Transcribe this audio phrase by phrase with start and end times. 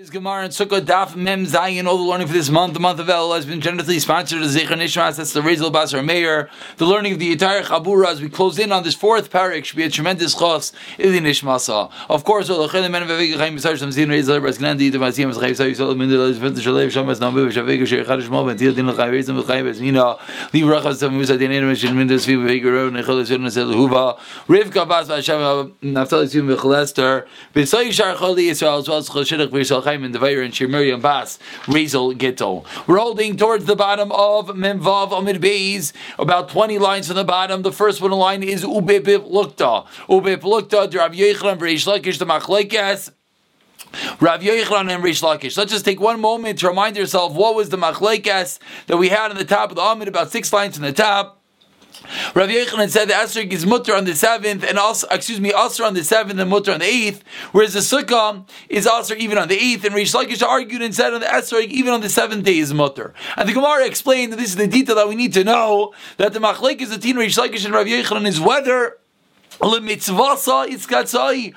[0.00, 1.88] Is Gemara and Sukkah Daf Mem Zayin.
[1.88, 4.56] All the learning for this month, the month of Elul, has been generously sponsored as
[4.56, 5.16] Zecher Nishmas.
[5.16, 6.48] That's the Rizal Basar Meir.
[6.76, 9.76] The learning of the entire Chabura as we close in on this fourth parak should
[9.76, 11.90] be a tremendous chos in the Nishmasa.
[12.08, 14.98] Of course, all the Chelim Men Vevig Chaim Yisar Shem Zin Rizal Bas Gnandi the
[14.98, 18.56] Masiyam Zchayim Sayu Sol Min Del Zvet Shalev Shamas Namu Shavig Shei Chadish Mo Ben
[18.56, 20.16] Til Din L'Chaim Rizal L'Chaim Bas Mina
[20.52, 23.74] Li Rachas Tam Musa Din Enem Shin Min Des Viv Vevig Ro Nechol Zin Nesel
[23.74, 29.48] Huva Rivka Bas Vashem Naftali Tzim V'Chalester B'Say Shar Choli Yisrael as well as Choshidach
[29.48, 32.66] V'Yisrael Chaim and Devayer and Shir Miriam Bas, Gittel.
[32.86, 37.62] We're holding towards the bottom of Memvav Amid Beis, about 20 lines from the bottom.
[37.62, 39.86] The first one line is Ubebib Lukta.
[40.06, 43.12] Ubebib Lukta, Rav Yechlan, Reish Lakish, the Machlekes.
[44.20, 45.56] Rav Yochanan and Rish Lakish.
[45.56, 49.30] Let's just take one moment to remind yourself what was the machlekes that we had
[49.30, 51.37] on the top of the Amid, about six lines from the top.
[52.34, 55.84] Rav Yochanan said the Esrog is mutter on the seventh, and also, excuse me, also
[55.84, 59.48] on the seventh and mutter on the eighth, whereas the Sukkah is also even on
[59.48, 62.44] the eighth, and Rish Lakish argued and said on the Esrog, even on the seventh
[62.44, 63.14] day is mutter.
[63.36, 66.32] And the Gemara explained that this is the detail that we need to know, that
[66.32, 68.98] the Machlek is the Tin Rish Lakish and Rav Yochanan is whether
[69.60, 71.54] Lemitzvasa Iskatzai.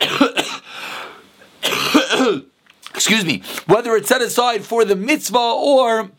[2.94, 6.10] Excuse me, whether it's set aside for the mitzvah or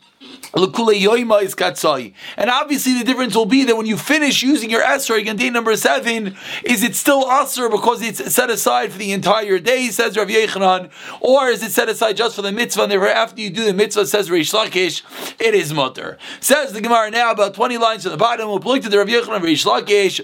[0.54, 5.48] and obviously, the difference will be that when you finish using your esrog on day
[5.48, 10.16] number seven, is it still asr because it's set aside for the entire day, says
[10.16, 13.48] Rav Yechanan, or is it set aside just for the mitzvah, and therefore after you
[13.48, 15.02] do the mitzvah, says Reish Lakish,
[15.40, 16.18] it is mutter.
[16.40, 19.08] Says the Gemara now, about 20 lines to the bottom, we'll look to the Rav
[19.08, 20.20] Yechanan, Reish Lakish,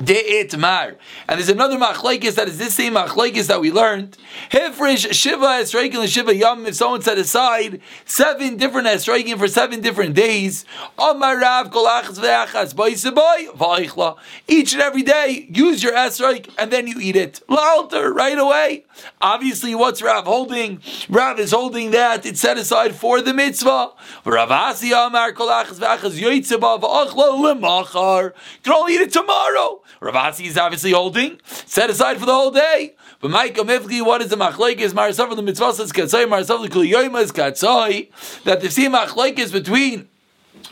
[0.00, 0.96] De'itmar.
[1.28, 4.18] And there's another machlaikis that is this same machlaikis that we learned.
[4.50, 10.14] Hifrish Shiva Esraikin Shiva Yom, if someone set aside seven different Esraikin for seven different
[10.14, 10.64] days,
[10.98, 14.16] Amarav Kolachas Ve'achas Vaichla.
[14.48, 17.40] Each and every day, use your Esraik and then you eat it.
[17.48, 18.84] Lalter, right away.
[19.20, 20.80] Obviously, what's Rav holding?
[21.08, 23.92] Rav is holding that it's set aside for the mitzvah.
[24.24, 28.24] Rav Asi Amar Kolachas Ve'achas Yoitzeba Va'achla Lemachar.
[28.24, 28.32] You
[28.64, 29.82] can only eat it tomorrow.
[30.00, 32.94] Rav Asi is obviously holding, set aside for the whole day.
[33.20, 34.92] But Micah Mifki, what is the machlekes?
[34.92, 38.10] Marasav the mitzvah says katzai, Marasav the kuliyoyma is katzai.
[38.44, 40.08] That the same machlekes between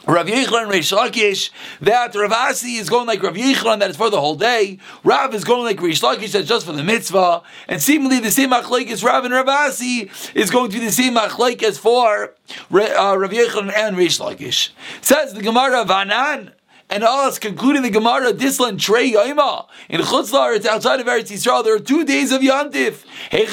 [0.06, 3.96] Rav Yechlan and Reish Lakish, that Rav Asi is going like Rav Yechlan, that is
[3.96, 4.78] for the whole day.
[5.04, 7.42] Rav is going like Reish Lakish, that's just for the mitzvah.
[7.68, 11.14] And seemingly the same machlekes Rav and Rav Asi is going to be the same
[11.14, 12.34] machlekes for
[12.72, 14.70] uh, Rav Yechlan and Reish Lakish.
[15.02, 16.52] Says the Gemara Vanan
[16.92, 19.66] and us, concluding the Gemara, Dislan Trey Yaima.
[19.88, 23.04] In Chutzlar, it's outside of Eretz Yisrael, there are two days of Yantif.
[23.30, 23.46] Hey,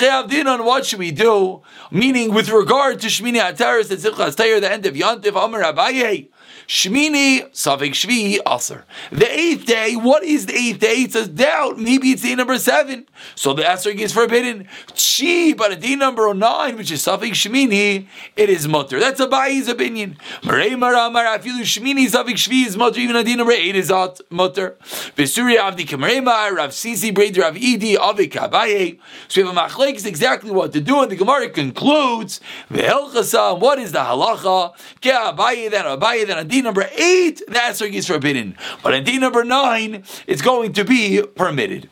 [0.44, 1.62] on what should we do?
[1.90, 6.28] Meaning, with regard to Shmini Atzeres and Simchas Tayyar, the end of Yantif, Amar Abaye.
[6.70, 8.86] Shmini, Safik Shvi, Aser.
[9.12, 10.98] The eighth day, what is the eighth day?
[10.98, 11.80] It's a doubt.
[11.80, 13.08] Maybe it's day number seven.
[13.34, 14.68] So the Aser is forbidden.
[14.90, 19.00] Chi, but at day number nine, which is Safik Shmini, it is mutter.
[19.00, 20.18] That's a Abaye's opinion.
[20.44, 24.22] Marei Maramar, Afilu Shmini, Safik Shvi is mutter, even at day number eight is not
[24.30, 24.78] mutter.
[25.18, 29.00] Vesuri Avdi Kamrema, Rav Sisi, Braid, Rav Idi, Avik Abaye.
[29.28, 33.60] So we have a machlek is exactly what to do, and the Gemara concludes, Vehelchasa,
[33.60, 34.74] what is the halacha?
[35.02, 38.58] Ke Abaye, then Abaye, then Adi number eight, the esrog is forbidden.
[38.84, 41.90] But in day number nine, it's going to be permitted.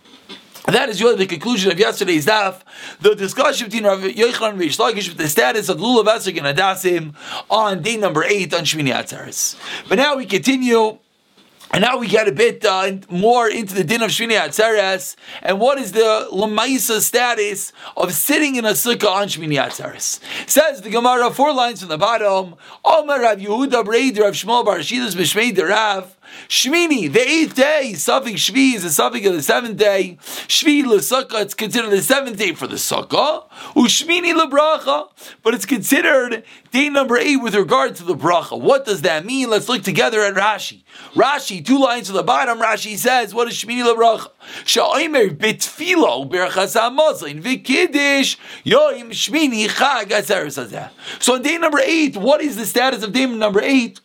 [0.67, 2.61] And that is really the conclusion of yesterday's daf.
[2.99, 7.15] The discussion between Rav Yochanan and Rish with the status of Lulav Esrog and Adassim
[7.49, 9.55] on day number eight on Shmini Atzeres.
[9.87, 10.99] But now we continue
[11.71, 15.59] and now we get a bit uh, more into the din of Shmini Atzeres, and
[15.59, 20.19] what is the Lamaisa status of sitting in a sukkah on Shmini Atzeres?
[20.49, 24.79] Says the Gemara, four lines from the bottom, Omer Rav Yehuda Breider of Shmuel Bar
[24.79, 26.16] Shidus B'Shmei Rav,
[26.49, 30.17] Shmini, the eighth day, suffix Shvi is the suffix of the seventh day.
[30.21, 33.49] Shvi l'sukkah, it's considered the seventh day for the sukkah.
[33.75, 35.09] Ushmini lebracha,
[35.43, 38.59] but it's considered day number eight with regard to the bracha.
[38.59, 39.49] What does that mean?
[39.49, 40.83] Let's look together at Rashi.
[41.13, 44.29] Rashi, two lines to the bottom, Rashi says, what is Shmini lebracha?
[44.65, 46.29] Sha'omer bitfilo
[48.65, 50.89] yoim Shmini chag
[51.19, 53.99] So on day number eight, what is the status of day number eight?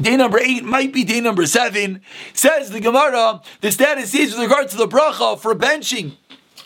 [0.00, 2.02] Day number eight might be day number seven.
[2.32, 6.16] Says the Gemara, the status is with regard to the bracha for benching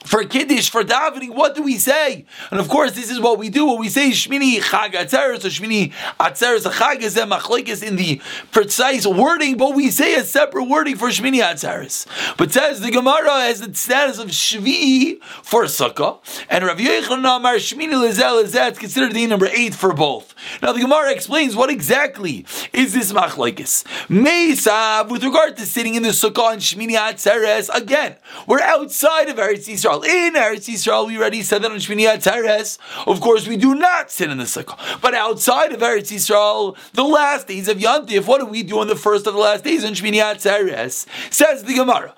[0.04, 2.26] for kiddush, for davening, what do we say?
[2.50, 3.64] And of course, this is what we do.
[3.66, 8.20] What we say Shmini Chag Atzeres or Shmini Atzeres Chag is machlekes in the
[8.52, 12.06] precise wording, but we say a separate wording for Shmini Atzeres.
[12.36, 16.18] But says the Gemara has the status of Shvi for Sukkah,
[16.50, 20.34] and Rav Yochanan Amar Shmini Lezel is that considered the number eight for both.
[20.62, 23.84] Now the Gemara explains what exactly is this machlekes.
[24.08, 27.70] Mesav with regard to sitting in the Sukkah and Shmini Atzeres.
[27.74, 28.16] Again,
[28.46, 29.93] we're outside of Eretz Yisrael.
[29.94, 30.04] Yisrael.
[30.04, 32.78] In Eretz Yisrael, we already said that on Shmini Atzeres.
[33.06, 35.00] Of course, we do not sit in the sukkah.
[35.00, 38.88] But outside of Eretz Yisrael, the last days of Yantif, what do we do on
[38.88, 41.06] the first of the last days on Shmini Atzeres?
[41.32, 42.14] Says the Gemara.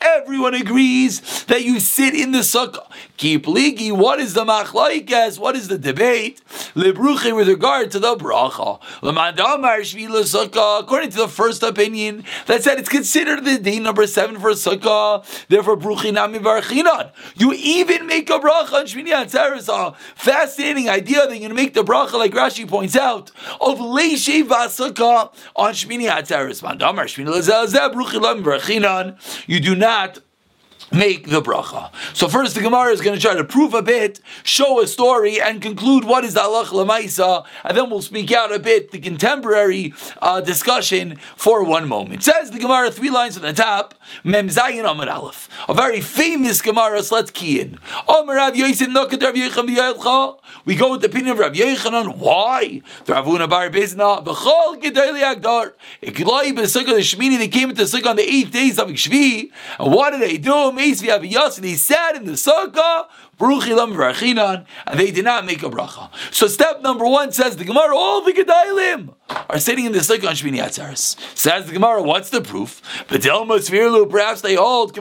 [0.00, 2.86] Everyone agrees that you sit in the sukkah.
[3.16, 3.92] Keep ligi.
[3.92, 5.38] What is the machlaikas?
[5.38, 6.40] What is the debate?
[6.74, 8.80] Lebruche with regard to the bracha.
[10.82, 15.24] According to the first opinion, that said it's considered the day number seven for sukkah.
[15.48, 17.12] Therefore, bruchinami.
[17.36, 19.96] You even make a bracha on Shmini Atzeres.
[20.14, 23.30] Fascinating idea that you're make the bracha, like Rashi points out,
[23.60, 26.62] of leishe vasukah on Shmini Atzeres.
[26.62, 29.16] Mandamar Shmini Lazazeh bruchilam varchinan.
[29.46, 30.20] You do not
[30.92, 31.90] make the bracha.
[32.14, 35.40] So first the Gemara is going to try to prove a bit, show a story,
[35.40, 38.98] and conclude what is the halach lemaisa, and then we'll speak out a bit the
[38.98, 42.22] contemporary uh, discussion for one moment.
[42.22, 43.94] Says the Gemara three lines on the top,
[44.24, 47.02] Mem Zayin Amar Aleph, a very famous Gemara.
[47.02, 47.78] So let's key in.
[50.64, 52.16] We go with the opinion of Rav Yechanan.
[52.16, 52.82] Why?
[53.04, 54.80] The Ravuna Bar Bizna B'chol
[56.92, 57.38] the Shmini.
[57.38, 59.50] They came into Sukkah on the eighth days of Shvi.
[59.78, 60.72] And what did they do?
[60.82, 63.06] And he sat in the sukkah,
[63.40, 66.10] and they did not make a bracha.
[66.32, 69.14] So step number one says the Gemara, all the Gedailim
[69.50, 71.16] are sitting in the sukkah on Shmini Atzeres.
[71.36, 72.80] Says the Gemara, what's the proof?
[73.08, 74.92] Perhaps they hold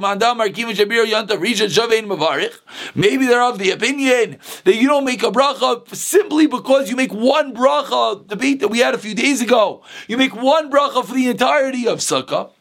[2.95, 7.13] Maybe they're of the opinion that you don't make a bracha simply because you make
[7.13, 8.27] one bracha.
[8.27, 9.83] Debate that we had a few days ago.
[10.07, 12.51] You make one bracha for the entirety of sukkah.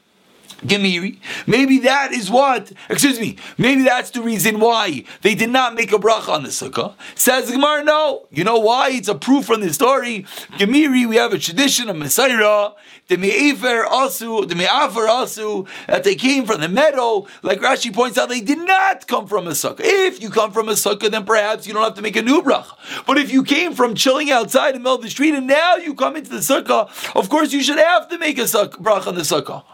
[0.63, 1.19] Gemiri.
[1.47, 5.93] Maybe that is what, excuse me, maybe that's the reason why they did not make
[5.93, 6.95] a bracha on the sukkah.
[7.15, 8.27] Says Gemara, no.
[8.31, 8.91] You know why?
[8.91, 10.25] It's a proof from the story.
[10.59, 12.71] Gemiri, we have a tradition of Messiah,
[13.09, 17.27] the Me'afer Asu, the Me'afer Asu, that they came from the meadow.
[17.43, 19.81] Like Rashi points out, they did not come from a sukkah.
[19.81, 22.43] If you come from a sukkah, then perhaps you don't have to make a new
[22.43, 22.77] bracha.
[23.07, 25.77] But if you came from chilling outside in the middle of the street and now
[25.77, 29.09] you come into the sukkah, of course you should have to make a sukkah, bracha
[29.09, 29.65] on the sukkah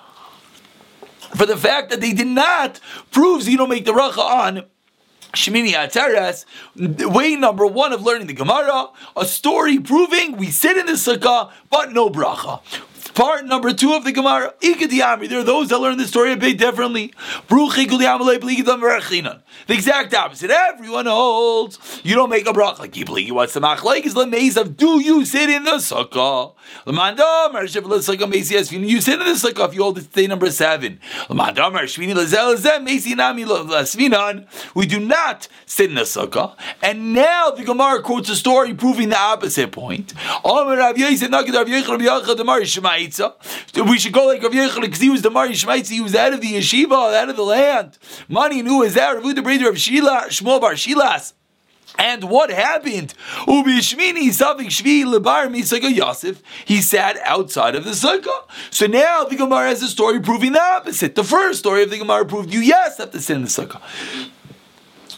[1.34, 2.81] for the fact that they did not
[3.11, 4.64] proves you don't make the racha on
[5.32, 6.44] Shemini Atzeres,
[7.12, 11.50] way number one of learning the Gemara, a story proving we sit in the sukkah,
[11.70, 12.61] but no bracha.
[13.16, 14.52] Part number two of the Gemara.
[14.60, 17.14] There are those that learn the story a bit differently.
[17.48, 18.74] The
[19.70, 20.50] exact opposite.
[20.50, 22.02] Everyone holds.
[22.04, 22.80] You don't make a bracha.
[22.80, 25.76] Like you believe, what's the machlaik is the maze of do you sit in the
[25.76, 26.52] sukkah?
[26.86, 26.92] You
[29.00, 31.00] sit in the sukkah if you hold it day number seven.
[34.74, 36.54] We do not sit in the sukkah.
[36.82, 40.12] And now the Gemara quotes a story proving the opposite point.
[43.75, 46.32] We should go like Rav Yechon because he was the Mari Shmaitzi, he was out
[46.32, 47.99] of the yeshiva, out of the land.
[48.29, 49.19] Money knew was there.
[49.19, 51.32] Rav the brother of Shila, Shmuel Bar Shilas.
[51.99, 53.14] And what happened?
[53.47, 53.81] He
[56.82, 58.44] sat outside of the sukkah.
[58.70, 61.14] So now the Gemara has a story proving the opposite.
[61.14, 63.81] The first story of the Gemara proved you yes have to sit in the sukkah.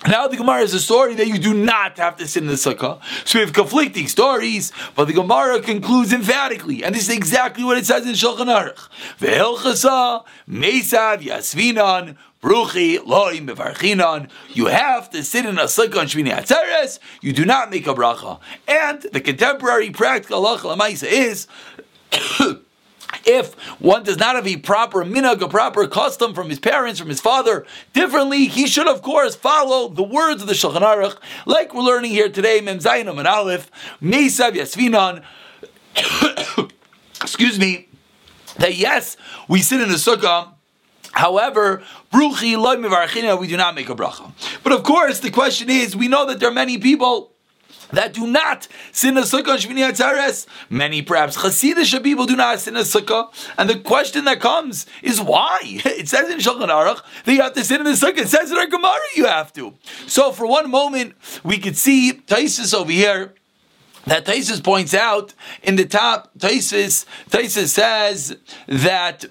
[0.06, 2.54] Now the Gemara is a story that you do not have to sit in the
[2.54, 3.00] sukkah.
[3.26, 7.78] So we have conflicting stories, but the Gemara concludes emphatically, and this is exactly what
[7.78, 8.88] it says in Shulchan Aruch.
[9.18, 14.30] Ve'elchasa mesav yasvinan bruchi loim bevarchinan.
[14.50, 17.00] You have to sit in a sukkah on Shmini Atzeres.
[17.20, 18.38] You do not make a bracha.
[18.68, 21.48] And the contemporary practical halacha is
[23.28, 27.08] if one does not have a proper minhag, a proper custom from his parents, from
[27.08, 31.74] his father, differently, he should of course follow the words of the Shulchan Aruch, like
[31.74, 33.70] we're learning here today, Mem Zayin and Aleph,
[34.00, 35.22] Meisav Yasvinan.
[37.20, 37.88] Excuse me.
[38.56, 39.16] That yes,
[39.46, 40.54] we sit in the sukkah.
[41.12, 41.82] However,
[42.12, 42.80] we do not
[43.74, 44.32] make a bracha.
[44.62, 47.32] But of course, the question is, we know that there are many people
[47.92, 50.46] that do not sin a sukkah on Shmini Atzeres.
[50.70, 53.32] Many perhaps Hasidic people do not sin a sukkah.
[53.56, 55.60] And the question that comes is why?
[55.98, 58.18] It says in Shulchan Aruch that you have to sin in the sukkah.
[58.18, 59.74] It says in our Gemara you have to.
[60.06, 63.34] So for one moment, we could see Taisus over here
[64.06, 69.26] that Taisus points out in the top, Taisus, Taisus says that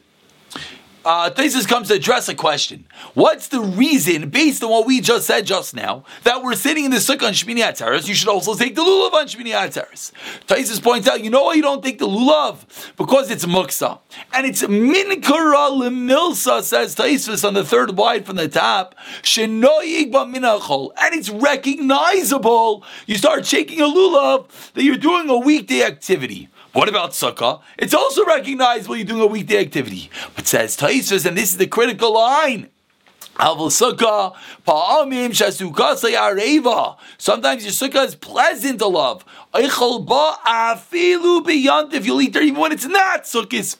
[1.08, 2.86] uh, Thesis comes to address a question.
[3.14, 6.92] What's the reason, based on what we just said just now, that we're sitting in
[6.92, 8.10] the sukkah on Shmini Atzeres?
[8.10, 10.12] You should also take the lulav on Shmini Atzeres.
[10.48, 12.66] Thesis points out, you know why you don't take the lulav?
[12.98, 14.00] Because it's muksa.
[14.34, 18.94] And it's minkara lemilsa, says Thesis on the third wide from the top.
[19.24, 20.92] Minachol.
[20.98, 22.84] And it's recognizable.
[23.06, 26.50] You start shaking a lulav that you're doing a weekday activity.
[26.78, 27.62] What about sukkah?
[27.80, 30.12] It's also recognizable you're doing a weekday activity.
[30.36, 32.70] But says Taisvas, and this is the critical line.
[33.40, 33.72] Sometimes your
[37.74, 39.26] sukkah is pleasant to love.
[39.56, 39.80] If
[42.06, 43.76] you'll eat there even when it's not sukkah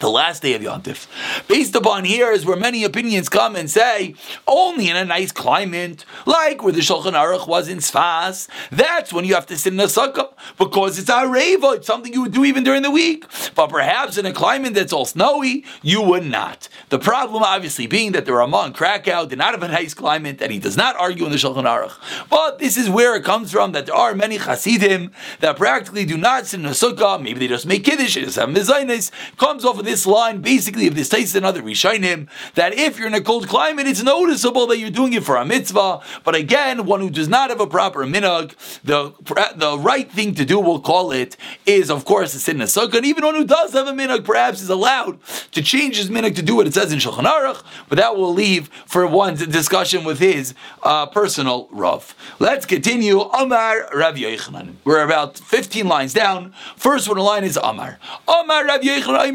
[0.00, 1.06] the last day of Yontif.
[1.48, 4.14] Based upon here is where many opinions come and say
[4.46, 9.24] only in a nice climate, like where the Shulchan Aruch was in Sfas, that's when
[9.24, 12.32] you have to sit in a sukkah because it's a reva, it's something you would
[12.32, 13.24] do even during the week.
[13.54, 16.68] But perhaps in a climate that's all snowy, you would not.
[16.90, 20.40] The problem, obviously, being that the Ramah in Krakow did not have a nice climate,
[20.40, 21.94] and he does not argue in the Shulchan Aruch.
[22.28, 26.16] But this is where it comes from that there are many Hasidim that practically do
[26.16, 27.20] not sit in a sukkah.
[27.20, 29.10] Maybe they just make kiddush, they just have mezainis.
[29.36, 33.14] Comes off of this line, basically, if this takes another Rishainim, that if you're in
[33.14, 36.00] a cold climate, it's noticeable that you're doing it for a mitzvah.
[36.24, 39.14] But again, one who does not have a proper minhag, the,
[39.56, 42.66] the right thing to do, we'll call it, is of course to sit in a
[42.66, 42.98] sukkah.
[42.98, 45.18] And even one who does have a minhag, perhaps is allowed
[45.52, 48.32] to change his minhag to do what it says in Shulchan Aruch, but that will
[48.32, 52.14] leave for one's discussion with his uh, personal Rav.
[52.38, 53.20] Let's continue.
[53.20, 54.74] Amar Rav Yochanan.
[54.84, 56.52] We're about 15 lines down.
[56.76, 57.98] First one line is Amar.
[58.26, 59.34] Amar Rav Yochanan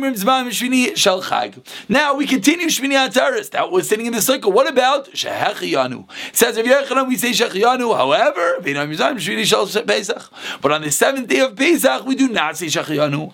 [0.50, 1.65] Shvini Shel Chag.
[1.89, 3.50] Now we continue Shmini Atzeres.
[3.51, 4.51] That was sitting in the cycle.
[4.51, 6.07] What about Shehechiyanu?
[6.29, 7.95] It says Rav Yochanan we say Shechiyanu.
[7.95, 10.31] However, Shvini Shel Pesach.
[10.62, 13.33] But on the seventh day of Pesach we do not say Shechiyanu.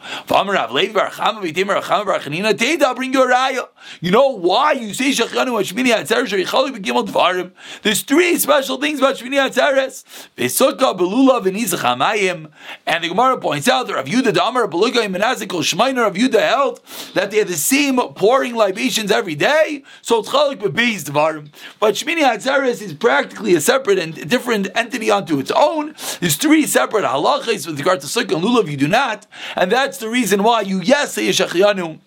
[2.81, 3.67] I'll bring you a raya.
[4.01, 6.27] You know why you say Shechiyanu on Shmini Atzeres?
[6.27, 7.51] Sherichali Begimel Dvarim.
[7.81, 10.03] There's three special things about Shmini Atzeres.
[10.37, 12.51] Vesukah Belulav and Izachamayim.
[12.85, 16.81] And the Gemara points out that Rav Yudah Damar Beluga Menazikol Shmeiner Rav Yudah held
[17.13, 19.83] that they have the same pouring libations every day.
[20.01, 21.49] So it's chalik bebeis dvarim.
[21.79, 25.95] But Shmini Atzeres is practically a separate and different entity unto its own.
[26.19, 28.69] There's three separate halachas with regard to sukkah and lulav.
[28.69, 31.99] You do not, and that's the reason why you yes say yeshachianu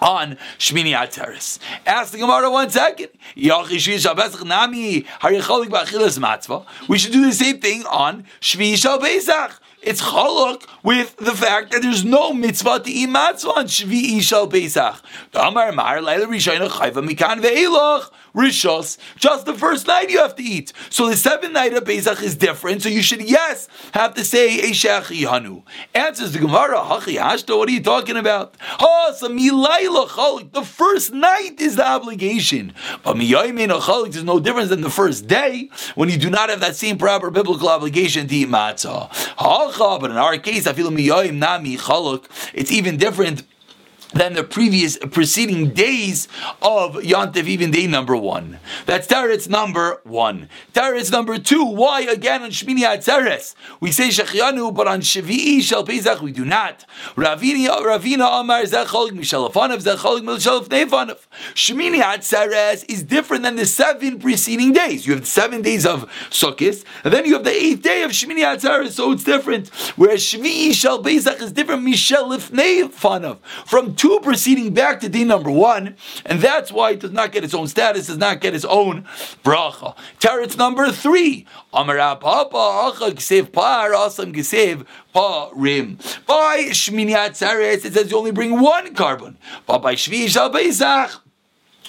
[0.00, 1.58] on Shmini Atzeres.
[1.86, 3.08] Ask the Gemara one second.
[3.36, 3.48] We
[6.98, 11.82] should do the same thing on Shvi Shal Pesach it's chaluk with the fact that
[11.82, 15.00] there's no mitzvah to eat matzah on Shvi Shal Pesach.
[15.34, 18.98] Amar Chayva Mikan Ve'elach Rishos.
[19.16, 20.72] Just the first night you have to eat.
[20.90, 22.82] So the seventh night of Pesach is different.
[22.82, 25.62] So you should yes have to say Eishach Hanu.
[25.94, 27.56] Answers the Gemara Hachi Hashta.
[27.56, 28.54] What are you talking about?
[28.78, 33.16] The first night is the obligation, but.
[33.16, 37.30] There's no difference than the first day when you do not have that same proper
[37.30, 39.10] biblical obligation to eat matzah
[39.78, 40.66] but in our case,
[41.76, 42.24] chaluk.
[42.52, 43.44] It's even different
[44.14, 46.28] than the previous preceding days
[46.62, 48.60] of Yontif, even day number one.
[48.86, 50.48] That's Teretz number one.
[50.72, 51.64] Teretz number two.
[51.64, 56.44] Why again on Shmini Atzeres we say Shechianu, but on Shvi'i Shel Pesach we do
[56.44, 56.84] not.
[57.16, 61.18] Ravina Ravina Amar Zecholik Mishalafanav Zecholik Mishalafnefanav.
[61.54, 65.06] Shmini Atzeres is different than the seven preceding days.
[65.06, 68.44] You have seven days of Sukkot, and then you have the eighth day of Shmini
[68.44, 69.68] Atzeres, so it's different.
[69.96, 75.96] Whereas Shvi'i Shel Pesach is different Mishalafnefanav from two proceeding back to din number one,
[76.26, 79.04] and that's why it does not get its own status, does not get its own
[79.42, 79.96] bracha.
[80.20, 81.46] Teretz number three.
[85.14, 85.98] Parim.
[86.26, 89.36] By Shmini Atzeres, it says you only bring one karbon.
[89.66, 90.50] But by Shvi Shal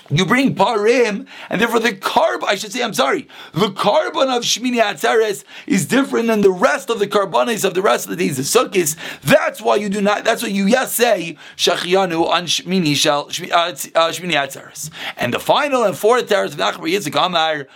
[0.09, 4.43] you bring parim, and therefore the carb, I should say, I'm sorry, the karbon of
[4.43, 8.15] Shmini Atzeres is different than the rest of the carbonates of the rest of the
[8.15, 8.95] days of Sukkot.
[9.21, 13.29] That's why you do not, that's why you yes say Shachianu on Shmini Shal, uh,
[13.29, 14.91] uh, Shmini Atzeres.
[15.17, 17.67] And the final and fourth teres of Nachbar Yitzchak Amar,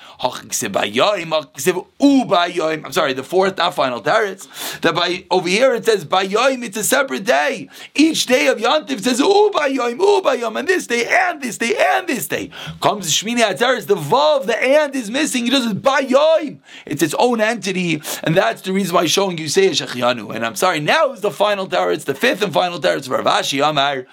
[2.85, 4.47] I'm sorry, the fourth, not final teres,
[4.81, 7.69] that by, over here it says Bayoim, it's a separate day.
[7.95, 12.18] Each day of Yantiv says Ubayom, Ubayom, and this day, and this day, and this
[12.27, 12.51] day.
[12.81, 15.45] Comes Shmini Atzeres, the vav, the and is missing.
[15.45, 16.59] He doesn't buy yoim.
[16.85, 20.33] It's its own entity, and that's the reason why showing you say Shechianu.
[20.33, 21.91] And I'm sorry, now is the final tower.
[21.91, 22.97] It's the fifth and final tower.
[22.97, 24.05] It's Rav Ashi Amar.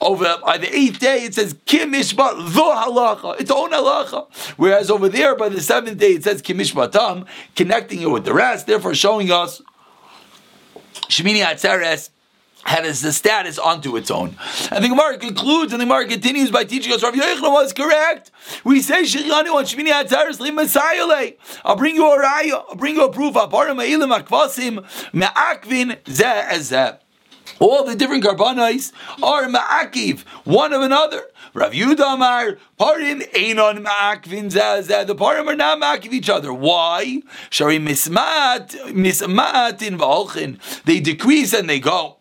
[0.00, 3.40] Over by the eighth day, it says Kimishbat, the halacha.
[3.40, 4.26] Its own halacha.
[4.56, 8.66] Whereas over there, by the seventh day, it says Kimishbatam, connecting it with the rest,
[8.66, 9.62] therefore showing us
[11.08, 12.10] Shmini Atzeres
[12.66, 14.36] has the status onto its own.
[14.70, 18.30] And the Gemara concludes, and the Gemara continues by teaching us Rav Yochanan was correct.
[18.64, 22.64] We say Shechanu on Shmini Atzeres Li I'll bring you a raya.
[22.68, 23.34] I'll bring you a proof.
[23.34, 26.98] Aparim Ma'ilim Akvasim Me'akvin Zeh
[27.58, 28.92] all the different karbanos
[29.22, 31.22] are ma'akiv, one of another.
[31.54, 35.06] Rav Yudamar, parim einon ma'akvin zazah.
[35.06, 36.52] The parim are not ma'akiv each other.
[36.52, 37.22] Why?
[37.48, 40.58] Shari mismat, mismat in v'olchin.
[40.84, 42.15] They decrease and they go.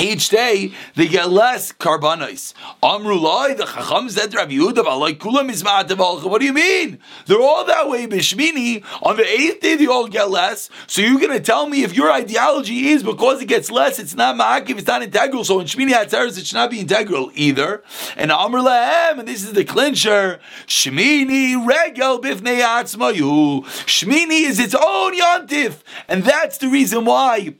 [0.00, 2.54] Each day they get less carbonis.
[2.82, 6.98] Amrulai, the Chacham said Rabbi Yehuda, What do you mean?
[7.26, 8.84] They're all that way, Bishmini.
[9.02, 10.70] On the eighth day, they all get less.
[10.86, 14.14] So you're going to tell me if your ideology is because it gets less, it's
[14.14, 15.44] not ma'akiv, it's not integral.
[15.44, 17.82] So in Shmini Atzeres, it should not be integral either.
[18.16, 23.64] And Amr and this is the clincher, Shmini regel bifnei atzmayu.
[23.86, 25.80] Shmini is its own yontif.
[26.08, 27.54] And that's the reason why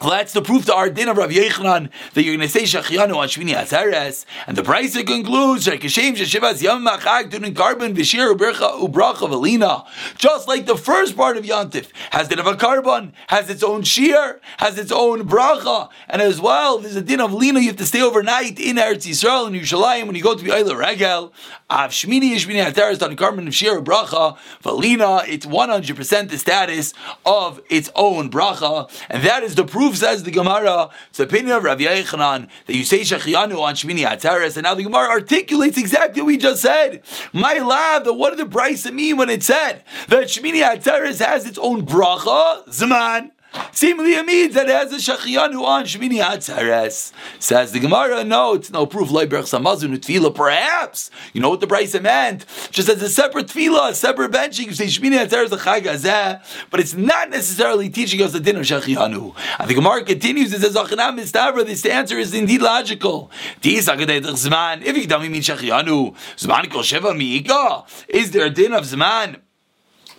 [0.00, 2.62] well, that's the proof to our din of Rav Yechanan that you're going to say
[2.62, 8.32] Shachianu on Shmini Atzeres, and the price concludes Shekashem Sheshivas Yom Machag Tunin Karbon Vishir
[8.32, 9.86] Ubercha Ubracha.
[10.16, 13.82] Just like the first part of Yantif has din of a karbon, has its own
[13.82, 17.58] shear, has its own bracha, and as well there's a din of lina.
[17.58, 20.50] You have to stay overnight in Eretz Yisrael in Yerushalayim when you go to be
[20.50, 21.32] Eila Regel.
[21.70, 25.26] Av Shmini Shmini Atzeres on Karbon Vishir Ubracha Velina.
[25.28, 26.94] It's 100 percent the status
[27.26, 31.56] of its own bracha, and that is the proof says the Gemara, it's the opinion
[31.56, 35.78] of Rav Yechanan that you say Shechianu on Shmini Atzeres, and now the Gemara articulates
[35.78, 37.02] exactly what we just said.
[37.32, 41.58] My lab, what did the Bryce mean when it said that Shmini Atzeres has its
[41.58, 43.30] own bracha, Zman?
[43.72, 47.12] Seemingly it means that it has a shachiyanu on Shmini Atzeres.
[47.38, 49.08] Says the Gemara, no, it's no proof.
[49.08, 52.44] Perhaps, you know what the Brisa meant?
[52.70, 56.94] Just as a separate tefillah, a separate benching, you say Shmini Atzeres Chag but it's
[56.94, 59.34] not necessarily teaching us the din of shachiyanu.
[59.58, 63.30] And the Gemara continues, it says, this answer is indeed logical.
[63.62, 69.40] If you me mean shachiyanu, Zman kol sheva mi'ika, is there a din of Zman?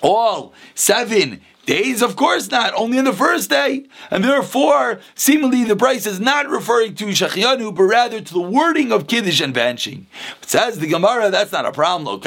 [0.02, 2.02] All seven days?
[2.02, 2.74] Of course not.
[2.74, 3.86] Only on the first day.
[4.10, 8.92] And therefore, seemingly the price is not referring to Shachianu, but rather to the wording
[8.92, 10.06] of Kiddush and benching.
[10.42, 12.22] It says the Gemara, that's not a problem.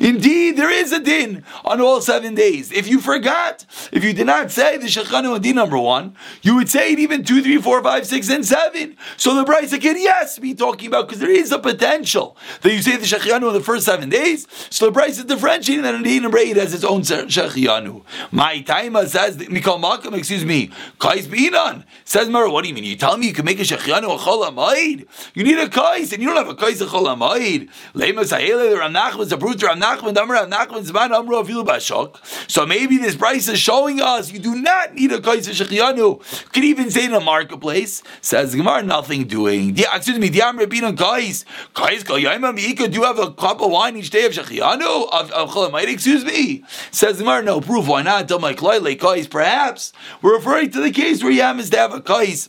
[0.00, 2.70] Indeed, there is a din on all seven days.
[2.70, 6.68] If you forgot, if you did not say the Shachanu din number one, you would
[6.68, 8.98] say it even two, three, four, five, six, and seven.
[9.16, 12.82] So the price can yes be talking about because there is a potential that you
[12.82, 14.46] say the Shachanu in the first seven days.
[14.68, 18.02] So the price is differentiating that Din Reid has its own Shechianu.
[18.30, 21.84] My Taima says, Mikal Makam, excuse me, Kais Binan.
[22.04, 22.84] Says Mara, what do you mean?
[22.84, 25.06] You tell me you can make a Shechianu a Chol Amaid?
[25.34, 27.68] You need a Kais, and you don't have a Kais a Chol Amaid.
[27.94, 32.18] Lema Sahele, the Nachman, the Brut Ram Nachman, Damar Ram Nachman, Zman Afilu Bashok.
[32.50, 35.96] So maybe this price is showing us you do not need a Kais a Shechianu.
[35.96, 39.76] You could even say in a marketplace, says Gemara, nothing doing.
[39.76, 41.44] Yeah, excuse me, Diam Rabbinan Kais.
[41.74, 45.08] Kais, do you have a cup of wine each day of Shechianu?
[45.12, 45.72] Of, of Chol?
[45.92, 46.64] Excuse me.
[46.90, 47.86] Says the Gemara, no proof.
[47.86, 48.28] Why not?
[48.28, 52.48] Perhaps we're referring to the case where Yam is to have a kais.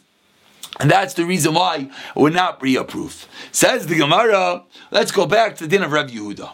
[0.79, 3.27] And that's the reason why we're not Bria proof.
[3.51, 6.51] Says the Gemara, let's go back to the din of Rav Yehuda.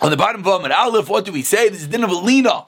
[0.00, 1.68] On the bottom of Amid Aleph, what do we say?
[1.68, 2.66] This is the din of Alina.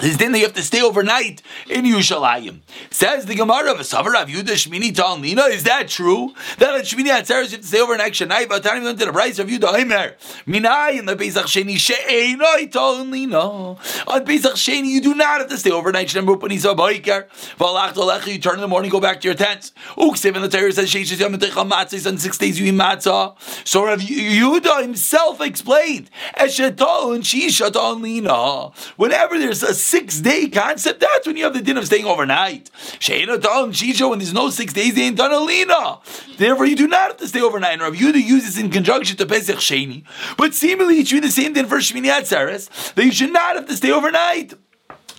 [0.00, 2.60] This then you have to stay overnight in Yerushalayim.
[2.90, 5.50] Says the Gemara of Asavar Rav Yudah Shmini Talmina.
[5.50, 6.32] Is that true?
[6.58, 8.12] That at Shmini Atzeres you have to stay overnight.
[8.12, 10.16] Shanai Batanim went to the price of Yudah Omer.
[10.46, 14.08] Minai in the Pesach Sheni She'enoi Talmina.
[14.08, 16.08] On Pesach Sheni you do not have to stay overnight.
[16.08, 17.28] Shem Rupani Zabaikar.
[17.58, 19.72] Valach Tolecha you turn in the morning, go back to your tents.
[19.96, 23.36] Uksiv in the Torah says Sheishes Yom Techam Matzahs on six days you eat matzah.
[23.68, 28.74] So Rav Yudah himself explained Eshetol and Shisha Talmina.
[28.96, 32.70] Whenever there's a six day concept, that's when you have the din of staying overnight.
[32.98, 35.98] Sheena, Ta'am, Chisha, when there's no six days, they ain't done alina.
[36.38, 37.74] Therefore, you do not have to stay overnight.
[37.74, 40.04] And Rav Yehuda uses in conjunction to Pesach Sheni.
[40.36, 43.56] But seemingly, it should be the same din for Shmini Atzeres, that you should not
[43.56, 44.54] have to stay overnight.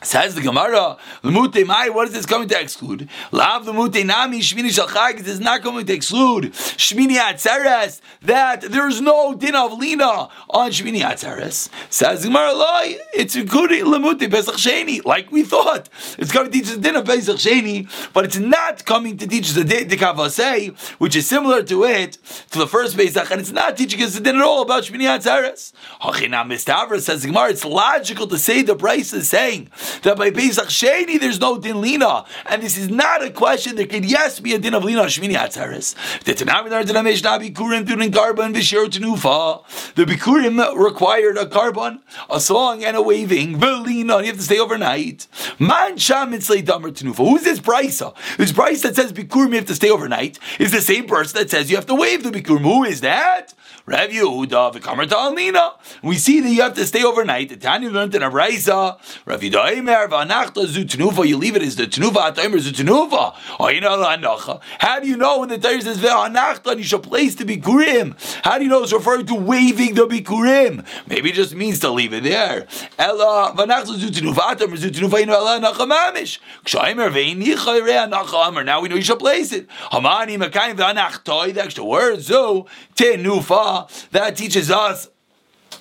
[0.03, 3.07] Says the Gemara, Lemute Mai, what is this coming to exclude?
[3.31, 9.33] Lav Lemute Nami, Shmini Shalchag, is not coming to exclude Shmini Atzeres, that there's no
[9.33, 11.69] din of Lina on Shmini Atzeres.
[11.89, 15.87] Says the Gemara, Loi, it's good Lemute Pesach Sheni, like we thought.
[16.17, 19.27] It's coming to teach us the din of Pesach Sheni, but it's not coming to
[19.27, 20.13] teach us the din of
[20.97, 22.17] which is similar to it,
[22.51, 25.03] to the first Pesach, and it's not teaching us the din at all about Shmini
[25.03, 25.71] Atzeres.
[26.01, 29.69] Hachinam Mistavra says the Gemara, it's logical to say the price is saying
[30.01, 33.75] that by Pesach Sheni there's no din lina, and this is not a question.
[33.75, 35.95] There could yes be a din of lina shmini atzeres.
[36.23, 39.93] The Tanami learned in Mishnah bikurim tunin karbon v'shir tenufa.
[39.95, 43.59] The bikurim required a karbon, a song, and a waving.
[43.59, 45.27] Velina, you have to stay overnight.
[45.59, 47.17] Man sham mitzlei damer tenufa.
[47.17, 48.13] Who's this brisa?
[48.37, 51.49] This brisa that says bikurim you have to stay overnight is the same person that
[51.49, 52.61] says you have to wave the bikurim.
[52.61, 53.53] Who is that?
[53.85, 55.73] Rav Yehuda v'kamer ta'alina.
[56.01, 57.49] We see that you have to stay overnight.
[57.49, 58.97] The Tanya learned in a brisa.
[59.25, 61.87] Rav Yehuda You leave it as the.
[63.59, 64.59] Oh, you know.
[64.79, 68.15] How do you know when the Torah says ve'anachta and you shall place the bikurim?
[68.43, 70.85] How do you know it's referring to waving the bikurim?
[71.07, 72.67] Maybe it just means to leave it there.
[72.97, 76.39] Ella v'anachta you know, ela anacha mamish.
[76.65, 78.65] Ire anacha.
[78.65, 79.67] Now we know you shall place it.
[79.91, 85.09] Hamani v'anachtoi, the extra word, zo, tenufa, that teaches us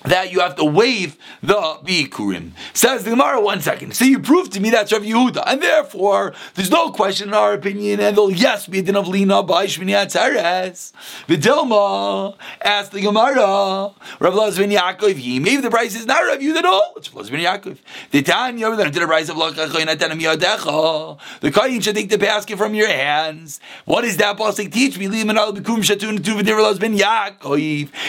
[0.01, 2.51] that you have to waive the bikurim.
[2.73, 3.95] Says the Gemara, one second.
[3.95, 7.53] So you prove to me that's Rav Yehuda, and therefore there's no question in our
[7.53, 10.93] opinion, and they'll yes be a din of lina by Shmini Atzeres.
[11.27, 16.65] Vidilma asked the Gemara, Rav Lazvin Yaakov, maybe the price is not Rav Yehuda at
[16.65, 16.93] all.
[16.97, 17.77] It's Rav Lazvin Yaakov.
[18.11, 22.87] The Tanya, then did a price of the Kayin should take the basket from your
[22.87, 23.59] hands.
[23.85, 25.07] What is that pasuk teach me?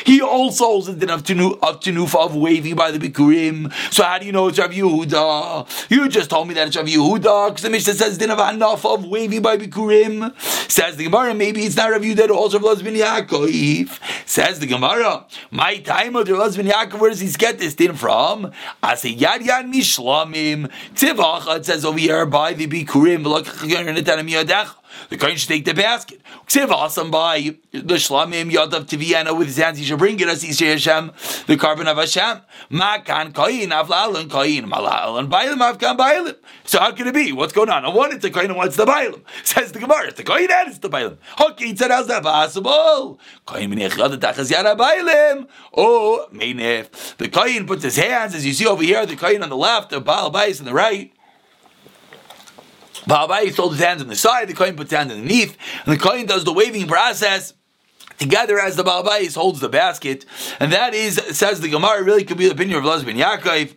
[0.04, 1.73] He also holds the din of tunu of
[2.14, 3.72] of waving by the bikurim.
[3.92, 5.90] So how do you know it's Rav Yehuda?
[5.90, 8.84] You just told me that it's Rav Yehuda because the Mishnah says din of enough
[8.84, 10.38] of waving by bikurim.
[10.70, 14.00] Says the Gemara, maybe it's not Rav Yehuda, also Rav bin Yaakov.
[14.26, 17.94] Says the Gemara, my time of Rav bin Yaakov, where does he get this din
[17.94, 18.52] from?
[18.82, 20.70] I say yad yad mishlamim.
[20.94, 23.24] Tivach, it says over here by the bikurim.
[25.08, 26.20] The kohen should take the basket.
[26.46, 29.78] Ksiv awesome by the shlamim yadav tiviana with his hands.
[29.78, 31.12] He should bring it as Yisrael Hashem,
[31.46, 32.40] the karbon of Hashem.
[32.70, 36.36] Makan kohen avlalan kohen malalan bailim avkan bailim.
[36.64, 37.32] So how can it be?
[37.32, 37.84] What's going on?
[37.84, 39.22] I want it the kohen, and what's the bailim?
[39.42, 40.08] Says the Gemara.
[40.08, 41.18] It's the kohen and it's the bailim.
[41.40, 43.18] Okay, he said how's that possible?
[43.46, 45.48] Kohen minich yadav tachas yada bailim.
[45.76, 47.16] Oh, meinif.
[47.16, 49.06] The kohen puts his hands as you see over here.
[49.06, 51.13] The kohen on the left, the baal bais on the right.
[53.06, 55.98] Ba'abai holds his hands on the side, the Kohen puts his hands underneath, and the
[55.98, 57.54] Kohen does the waving process
[58.18, 60.24] together as the Ba'abai holds the basket.
[60.60, 63.76] And that is, says the Gemara, really could be the opinion of Laz ben Yaakov,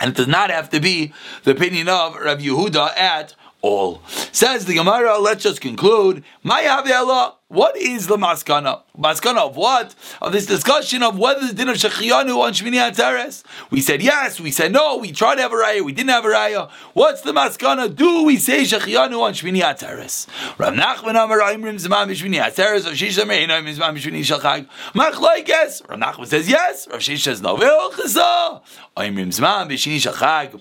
[0.00, 1.12] and it does not have to be
[1.44, 4.02] the opinion of Rav Yehuda at all.
[4.32, 6.24] Says the Gemara, let's just conclude.
[6.42, 7.36] My Allah.
[7.52, 8.80] What is the maskana?
[8.98, 9.94] Maskana of what?
[10.22, 13.44] Of this discussion of whether the din of Shechiyanu on Shmini Atzeres.
[13.68, 16.24] We said yes, we said no, we tried to have a raya, we didn't have
[16.24, 16.70] a raya.
[16.94, 17.94] What's the maskana?
[17.94, 20.28] Do we say Shechiyanu on Shmini Atzeres?
[20.58, 24.66] Rav Nachman Amar Aimrim Zman Shmini Atzeres, Rav Shisha Me'inayim Zman Shmini Shalchag.
[24.94, 25.82] Mach yes.
[25.86, 27.58] Rav Nachman says yes, Rav Shisha says no.
[27.58, 28.62] Ve'ol Chazah.
[28.96, 30.58] Aimrim Zman Shmini Shalchag.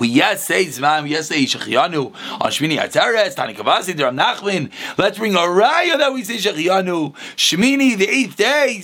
[0.00, 0.62] Let's bring
[5.34, 7.14] a raya that we say Shechianu.
[7.36, 8.82] Shmini, the eighth day,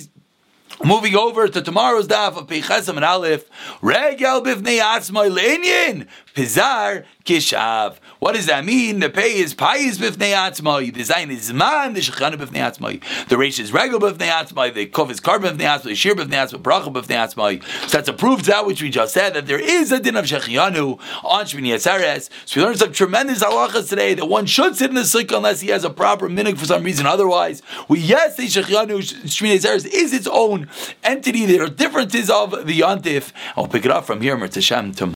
[0.83, 3.47] Moving over to tomorrow's daf of Peichesam and Aleph,
[3.83, 7.97] Regel bivnei atzmai le'inyin, Pizar kishav.
[8.19, 8.99] What does that mean?
[8.99, 10.93] The pay is payis b'fnei atzmai.
[10.93, 11.93] The zayin is man.
[11.93, 13.27] The shechana b'fnei atzmai.
[13.27, 14.73] The reish is regel b'fnei atzmai.
[14.73, 15.95] The kuf is karbon b'fnei atzmai.
[15.95, 16.61] Shir b'fnei atzmai.
[16.61, 17.63] Bracha b'fnei atzmai.
[17.89, 20.25] So that's a proof that which we just said that there is a din of
[20.25, 22.29] shechianu on Shmini Atzeres.
[22.45, 25.59] So we learned some tremendous halachas today that one should sit in the sukkah unless
[25.59, 27.05] he has a proper minhag for some reason.
[27.05, 30.69] Otherwise, we yes say shechianu Shmini Atzeres is its own
[31.03, 31.45] entity.
[31.45, 33.33] There are differences of the yontif.
[33.57, 34.37] I'll pick it up from here.
[34.37, 34.95] Mertzashem